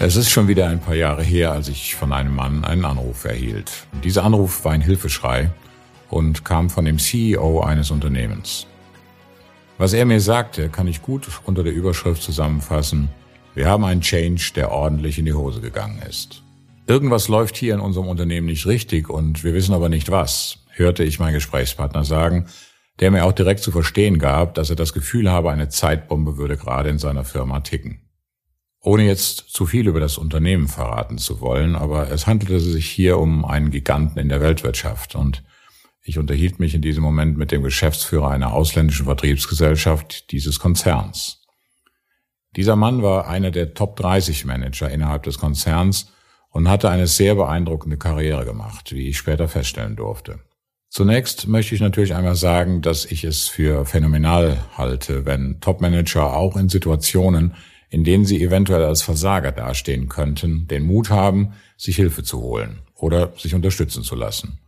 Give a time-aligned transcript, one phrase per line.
[0.00, 3.24] Es ist schon wieder ein paar Jahre her, als ich von einem Mann einen Anruf
[3.24, 3.72] erhielt.
[4.04, 5.50] Dieser Anruf war ein Hilfeschrei
[6.08, 8.68] und kam von dem CEO eines Unternehmens.
[9.76, 13.08] Was er mir sagte, kann ich gut unter der Überschrift zusammenfassen.
[13.56, 16.44] Wir haben einen Change, der ordentlich in die Hose gegangen ist.
[16.86, 21.02] Irgendwas läuft hier in unserem Unternehmen nicht richtig und wir wissen aber nicht was, hörte
[21.02, 22.46] ich meinen Gesprächspartner sagen,
[23.00, 26.56] der mir auch direkt zu verstehen gab, dass er das Gefühl habe, eine Zeitbombe würde
[26.56, 28.00] gerade in seiner Firma ticken.
[28.80, 33.18] Ohne jetzt zu viel über das Unternehmen verraten zu wollen, aber es handelte sich hier
[33.18, 35.42] um einen Giganten in der Weltwirtschaft und
[36.02, 41.42] ich unterhielt mich in diesem Moment mit dem Geschäftsführer einer ausländischen Vertriebsgesellschaft dieses Konzerns.
[42.56, 46.12] Dieser Mann war einer der Top 30 Manager innerhalb des Konzerns
[46.50, 50.40] und hatte eine sehr beeindruckende Karriere gemacht, wie ich später feststellen durfte.
[50.88, 56.56] Zunächst möchte ich natürlich einmal sagen, dass ich es für phänomenal halte, wenn Topmanager auch
[56.56, 57.54] in Situationen,
[57.90, 62.80] in denen sie eventuell als Versager dastehen könnten, den Mut haben, sich Hilfe zu holen
[62.94, 64.58] oder sich unterstützen zu lassen.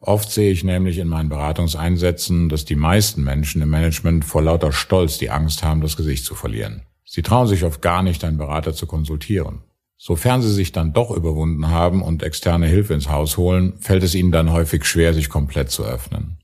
[0.00, 4.72] Oft sehe ich nämlich in meinen Beratungseinsätzen, dass die meisten Menschen im Management vor lauter
[4.72, 6.82] Stolz die Angst haben, das Gesicht zu verlieren.
[7.04, 9.60] Sie trauen sich oft gar nicht, einen Berater zu konsultieren.
[9.96, 14.16] Sofern sie sich dann doch überwunden haben und externe Hilfe ins Haus holen, fällt es
[14.16, 16.38] ihnen dann häufig schwer, sich komplett zu öffnen.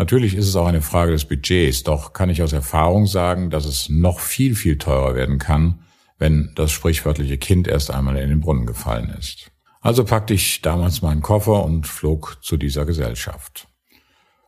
[0.00, 3.66] Natürlich ist es auch eine Frage des Budgets, doch kann ich aus Erfahrung sagen, dass
[3.66, 5.80] es noch viel, viel teurer werden kann,
[6.16, 9.50] wenn das sprichwörtliche Kind erst einmal in den Brunnen gefallen ist.
[9.82, 13.68] Also packte ich damals meinen Koffer und flog zu dieser Gesellschaft.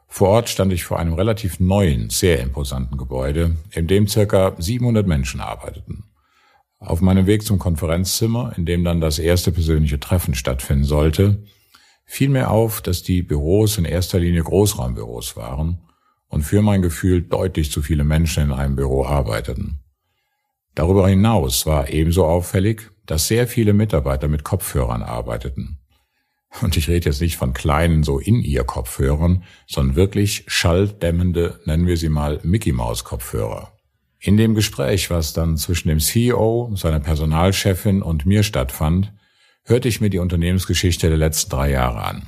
[0.08, 5.06] Vor Ort stand ich vor einem relativ neuen, sehr imposanten Gebäude, in dem circa 700
[5.06, 6.04] Menschen arbeiteten.
[6.78, 11.44] Auf meinem Weg zum Konferenzzimmer, in dem dann das erste persönliche Treffen stattfinden sollte,
[12.12, 15.78] fiel mir auf, dass die Büros in erster Linie Großraumbüros waren
[16.28, 19.80] und für mein Gefühl deutlich zu viele Menschen in einem Büro arbeiteten.
[20.74, 25.78] Darüber hinaus war ebenso auffällig, dass sehr viele Mitarbeiter mit Kopfhörern arbeiteten.
[26.60, 31.86] Und ich rede jetzt nicht von kleinen so in ihr Kopfhörern, sondern wirklich schalldämmende, nennen
[31.86, 33.72] wir sie mal Mickey Maus Kopfhörer.
[34.18, 39.14] In dem Gespräch, was dann zwischen dem CEO, seiner Personalchefin und mir stattfand,
[39.64, 42.22] hörte ich mir die Unternehmensgeschichte der letzten drei Jahre an.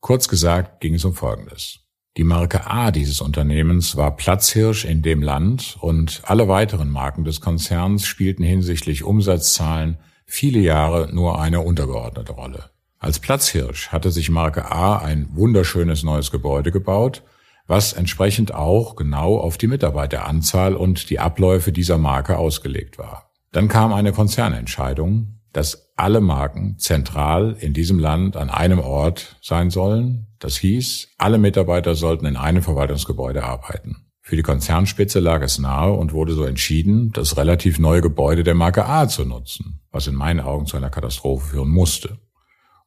[0.00, 1.80] Kurz gesagt ging es um Folgendes.
[2.16, 7.40] Die Marke A dieses Unternehmens war Platzhirsch in dem Land und alle weiteren Marken des
[7.40, 12.70] Konzerns spielten hinsichtlich Umsatzzahlen viele Jahre nur eine untergeordnete Rolle.
[12.98, 17.22] Als Platzhirsch hatte sich Marke A ein wunderschönes neues Gebäude gebaut,
[17.68, 23.30] was entsprechend auch genau auf die Mitarbeiteranzahl und die Abläufe dieser Marke ausgelegt war.
[23.52, 29.70] Dann kam eine Konzernentscheidung, dass alle Marken zentral in diesem Land an einem Ort sein
[29.70, 30.26] sollen.
[30.38, 34.08] Das hieß, alle Mitarbeiter sollten in einem Verwaltungsgebäude arbeiten.
[34.20, 38.54] Für die Konzernspitze lag es nahe und wurde so entschieden, das relativ neue Gebäude der
[38.54, 42.18] Marke A zu nutzen, was in meinen Augen zu einer Katastrophe führen musste.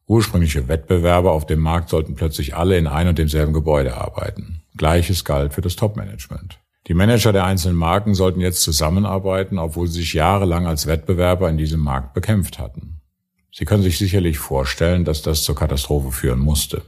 [0.06, 4.62] Ursprüngliche Wettbewerber auf dem Markt sollten plötzlich alle in ein und demselben Gebäude arbeiten.
[4.76, 6.61] Gleiches galt für das Topmanagement.
[6.88, 11.56] Die Manager der einzelnen Marken sollten jetzt zusammenarbeiten, obwohl sie sich jahrelang als Wettbewerber in
[11.56, 13.00] diesem Markt bekämpft hatten.
[13.52, 16.82] Sie können sich sicherlich vorstellen, dass das zur Katastrophe führen musste.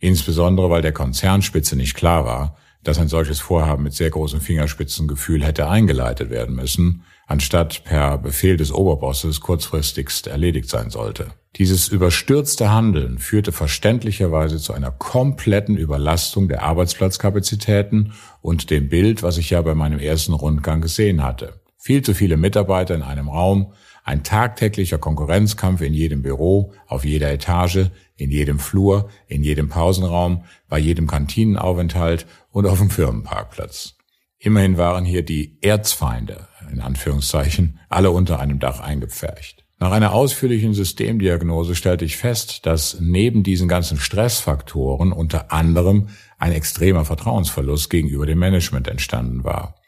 [0.00, 5.44] Insbesondere weil der Konzernspitze nicht klar war, dass ein solches Vorhaben mit sehr großem Fingerspitzengefühl
[5.44, 11.28] hätte eingeleitet werden müssen, anstatt per Befehl des Oberbosses kurzfristigst erledigt sein sollte.
[11.56, 19.36] Dieses überstürzte Handeln führte verständlicherweise zu einer kompletten Überlastung der Arbeitsplatzkapazitäten und dem Bild, was
[19.36, 21.60] ich ja bei meinem ersten Rundgang gesehen hatte.
[21.76, 23.72] Viel zu viele Mitarbeiter in einem Raum,
[24.04, 30.44] ein tagtäglicher Konkurrenzkampf in jedem Büro, auf jeder Etage, in jedem Flur, in jedem Pausenraum,
[30.68, 33.94] bei jedem Kantinenaufenthalt und auf dem Firmenparkplatz.
[34.38, 39.64] Immerhin waren hier die Erzfeinde, in Anführungszeichen, alle unter einem Dach eingepfercht.
[39.78, 46.08] Nach einer ausführlichen Systemdiagnose stellte ich fest, dass neben diesen ganzen Stressfaktoren unter anderem
[46.38, 49.79] ein extremer Vertrauensverlust gegenüber dem Management entstanden war.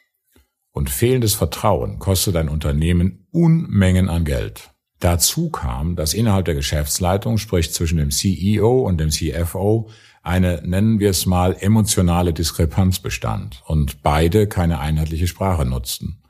[0.72, 4.70] Und fehlendes Vertrauen kostet ein Unternehmen Unmengen an Geld.
[5.00, 9.90] Dazu kam, dass innerhalb der Geschäftsleitung, sprich zwischen dem CEO und dem CFO,
[10.22, 16.22] eine, nennen wir es mal, emotionale Diskrepanz bestand und beide keine einheitliche Sprache nutzten.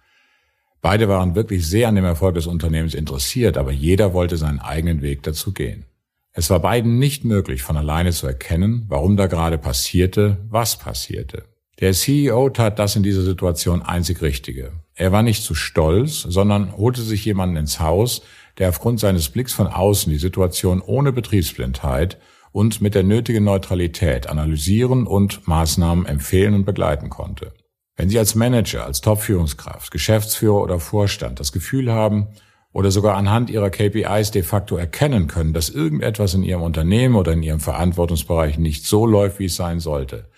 [0.80, 5.02] Beide waren wirklich sehr an dem Erfolg des Unternehmens interessiert, aber jeder wollte seinen eigenen
[5.02, 5.84] Weg dazu gehen.
[6.32, 11.44] Es war beiden nicht möglich, von alleine zu erkennen, warum da gerade passierte, was passierte.
[11.82, 14.70] Der CEO tat das in dieser Situation einzig Richtige.
[14.94, 18.22] Er war nicht zu stolz, sondern holte sich jemanden ins Haus,
[18.58, 22.18] der aufgrund seines Blicks von außen die Situation ohne Betriebsblindheit
[22.52, 27.52] und mit der nötigen Neutralität analysieren und Maßnahmen empfehlen und begleiten konnte.
[27.96, 32.28] Wenn Sie als Manager, als Top-Führungskraft, Geschäftsführer oder Vorstand das Gefühl haben
[32.72, 37.32] oder sogar anhand Ihrer KPIs de facto erkennen können, dass irgendetwas in Ihrem Unternehmen oder
[37.32, 40.28] in Ihrem Verantwortungsbereich nicht so läuft, wie es sein sollte,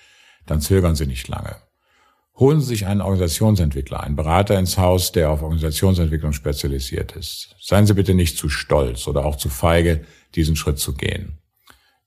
[0.47, 1.57] dann zögern Sie nicht lange.
[2.37, 7.55] Holen Sie sich einen Organisationsentwickler, einen Berater ins Haus, der auf Organisationsentwicklung spezialisiert ist.
[7.61, 10.05] Seien Sie bitte nicht zu stolz oder auch zu feige,
[10.35, 11.39] diesen Schritt zu gehen.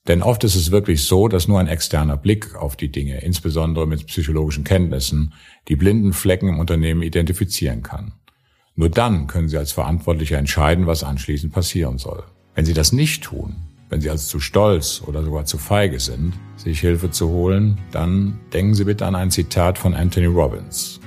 [0.08, 3.86] Denn oft ist es wirklich so, dass nur ein externer Blick auf die Dinge, insbesondere
[3.88, 5.34] mit psychologischen Kenntnissen,
[5.68, 8.14] die blinden Flecken im Unternehmen identifizieren kann.
[8.76, 12.24] Nur dann können Sie als Verantwortlicher entscheiden, was anschließend passieren soll.
[12.54, 16.34] Wenn Sie das nicht tun, wenn Sie also zu stolz oder sogar zu feige sind,
[16.58, 21.00] sich Hilfe zu holen, dann denken Sie bitte an ein Zitat von Anthony Robbins.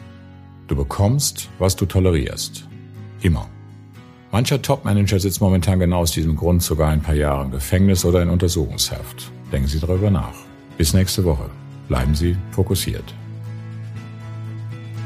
[0.66, 2.66] Du bekommst, was du tolerierst.
[3.22, 3.48] Immer.
[4.32, 8.22] Mancher Topmanager sitzt momentan genau aus diesem Grund sogar ein paar Jahre im Gefängnis oder
[8.22, 9.30] in Untersuchungshaft.
[9.52, 10.34] Denken Sie darüber nach.
[10.78, 11.50] Bis nächste Woche.
[11.88, 13.14] Bleiben Sie fokussiert.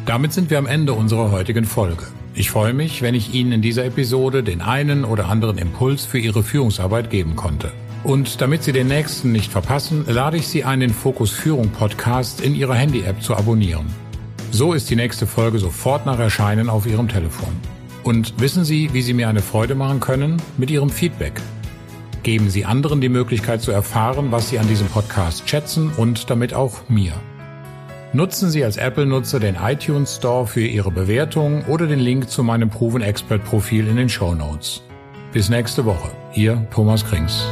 [0.05, 2.05] Damit sind wir am Ende unserer heutigen Folge.
[2.37, 6.19] Ich freue mich, wenn ich Ihnen in dieser Episode den einen oder anderen Impuls für
[6.19, 7.71] Ihre Führungsarbeit geben konnte.
[8.03, 12.41] Und damit Sie den nächsten nicht verpassen, lade ich Sie ein, den Fokus Führung Podcast
[12.41, 13.87] in Ihrer Handy-App zu abonnieren.
[14.51, 17.55] So ist die nächste Folge sofort nach Erscheinen auf Ihrem Telefon.
[18.03, 20.43] Und wissen Sie, wie Sie mir eine Freude machen können?
[20.59, 21.41] Mit Ihrem Feedback.
[22.25, 26.53] Geben Sie anderen die Möglichkeit zu erfahren, was Sie an diesem Podcast schätzen und damit
[26.53, 27.13] auch mir.
[28.15, 32.71] Nutzen Sie als Apple-Nutzer den iTunes Store für Ihre Bewertung oder den Link zu meinem
[32.71, 34.83] Proven Expert Profil in den Show Notes.
[35.33, 36.13] Bis nächste Woche.
[36.33, 37.45] Ihr Thomas Krings.